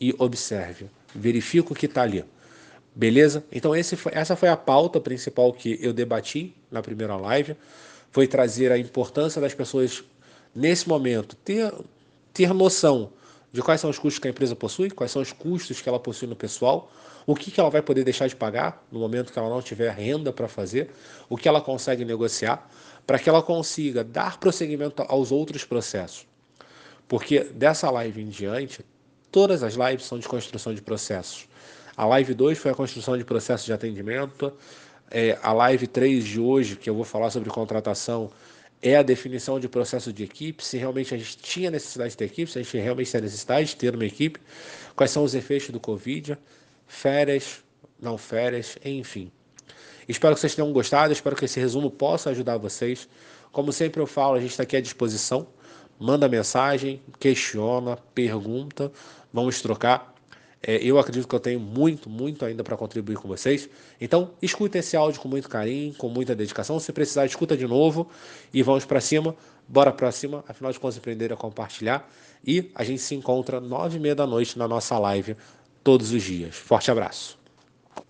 e 0.00 0.14
observe. 0.18 0.87
Verifica 1.14 1.73
o 1.73 1.76
que 1.76 1.87
está 1.87 2.02
ali. 2.02 2.25
Beleza? 2.95 3.45
Então 3.52 3.73
foi, 3.97 4.12
essa 4.12 4.35
foi 4.35 4.49
a 4.49 4.57
pauta 4.57 5.00
principal 5.00 5.52
que 5.52 5.78
eu 5.80 5.92
debati 5.92 6.52
na 6.71 6.83
primeira 6.83 7.16
live 7.16 7.57
foi 8.10 8.26
trazer 8.26 8.72
a 8.72 8.78
importância 8.78 9.40
das 9.40 9.54
pessoas, 9.54 10.02
nesse 10.54 10.88
momento, 10.88 11.36
ter, 11.36 11.72
ter 12.32 12.52
noção 12.52 13.12
de 13.52 13.62
quais 13.62 13.80
são 13.80 13.90
os 13.90 13.98
custos 13.98 14.18
que 14.18 14.28
a 14.28 14.30
empresa 14.30 14.54
possui, 14.54 14.90
quais 14.90 15.10
são 15.10 15.22
os 15.22 15.32
custos 15.32 15.80
que 15.80 15.88
ela 15.88 15.98
possui 15.98 16.28
no 16.28 16.36
pessoal, 16.36 16.90
o 17.26 17.34
que, 17.34 17.50
que 17.50 17.60
ela 17.60 17.70
vai 17.70 17.82
poder 17.82 18.04
deixar 18.04 18.26
de 18.26 18.36
pagar 18.36 18.82
no 18.90 18.98
momento 18.98 19.32
que 19.32 19.38
ela 19.38 19.48
não 19.48 19.60
tiver 19.60 19.90
renda 19.90 20.32
para 20.32 20.48
fazer, 20.48 20.90
o 21.28 21.36
que 21.36 21.48
ela 21.48 21.60
consegue 21.60 22.04
negociar, 22.04 22.68
para 23.06 23.18
que 23.18 23.28
ela 23.28 23.42
consiga 23.42 24.02
dar 24.02 24.38
prosseguimento 24.38 25.04
aos 25.08 25.30
outros 25.32 25.64
processos. 25.64 26.26
Porque 27.06 27.40
dessa 27.40 27.90
live 27.90 28.22
em 28.22 28.28
diante, 28.28 28.84
todas 29.30 29.62
as 29.62 29.74
lives 29.74 30.04
são 30.04 30.18
de 30.18 30.28
construção 30.28 30.74
de 30.74 30.82
processos. 30.82 31.48
A 31.96 32.06
live 32.06 32.32
2 32.32 32.58
foi 32.58 32.70
a 32.70 32.74
construção 32.74 33.16
de 33.16 33.24
processos 33.24 33.66
de 33.66 33.72
atendimento, 33.72 34.52
é, 35.10 35.38
a 35.42 35.52
live 35.52 35.86
3 35.86 36.24
de 36.24 36.40
hoje, 36.40 36.76
que 36.76 36.88
eu 36.88 36.94
vou 36.94 37.04
falar 37.04 37.30
sobre 37.30 37.50
contratação, 37.50 38.30
é 38.80 38.96
a 38.96 39.02
definição 39.02 39.58
de 39.58 39.68
processo 39.68 40.12
de 40.12 40.22
equipe, 40.22 40.64
se 40.64 40.76
realmente 40.76 41.14
a 41.14 41.18
gente 41.18 41.36
tinha 41.38 41.70
necessidade 41.70 42.10
de 42.10 42.16
ter 42.16 42.24
equipe, 42.26 42.50
se 42.50 42.58
a 42.58 42.62
gente 42.62 42.76
realmente 42.78 43.10
tem 43.10 43.20
necessidade 43.20 43.68
de 43.68 43.76
ter 43.76 43.94
uma 43.94 44.04
equipe, 44.04 44.40
quais 44.94 45.10
são 45.10 45.24
os 45.24 45.34
efeitos 45.34 45.70
do 45.70 45.80
Covid. 45.80 46.38
férias, 46.86 47.62
não 48.00 48.16
férias, 48.16 48.78
enfim. 48.84 49.30
Espero 50.08 50.34
que 50.34 50.40
vocês 50.40 50.54
tenham 50.54 50.72
gostado, 50.72 51.12
espero 51.12 51.36
que 51.36 51.44
esse 51.44 51.60
resumo 51.60 51.90
possa 51.90 52.30
ajudar 52.30 52.56
vocês. 52.56 53.08
Como 53.52 53.72
sempre 53.72 54.00
eu 54.00 54.06
falo, 54.06 54.36
a 54.36 54.40
gente 54.40 54.50
está 54.50 54.62
aqui 54.62 54.76
à 54.76 54.80
disposição. 54.80 55.46
Manda 55.98 56.28
mensagem, 56.28 57.02
questiona, 57.18 57.96
pergunta, 58.14 58.90
vamos 59.32 59.60
trocar. 59.60 60.14
É, 60.62 60.76
eu 60.76 60.98
acredito 60.98 61.28
que 61.28 61.34
eu 61.34 61.40
tenho 61.40 61.60
muito, 61.60 62.10
muito 62.10 62.44
ainda 62.44 62.64
para 62.64 62.76
contribuir 62.76 63.16
com 63.16 63.28
vocês. 63.28 63.68
Então, 64.00 64.32
escuta 64.42 64.78
esse 64.78 64.96
áudio 64.96 65.20
com 65.20 65.28
muito 65.28 65.48
carinho, 65.48 65.94
com 65.94 66.08
muita 66.08 66.34
dedicação. 66.34 66.80
Se 66.80 66.92
precisar, 66.92 67.26
escuta 67.26 67.56
de 67.56 67.66
novo 67.66 68.08
e 68.52 68.62
vamos 68.62 68.84
para 68.84 69.00
cima. 69.00 69.36
Bora 69.68 69.92
para 69.92 70.10
cima. 70.10 70.44
Afinal 70.48 70.72
de 70.72 70.80
contas, 70.80 70.96
empreender 70.96 71.30
é 71.30 71.36
compartilhar. 71.36 72.08
E 72.44 72.70
a 72.74 72.82
gente 72.82 73.00
se 73.02 73.14
encontra 73.14 73.60
nove 73.60 73.98
e 73.98 74.00
meia 74.00 74.14
da 74.14 74.26
noite 74.26 74.58
na 74.58 74.66
nossa 74.66 74.98
live 74.98 75.36
todos 75.84 76.12
os 76.12 76.22
dias. 76.22 76.56
Forte 76.56 76.90
abraço. 76.90 77.38